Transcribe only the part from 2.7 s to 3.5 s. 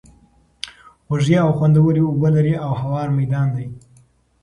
هوار ميدان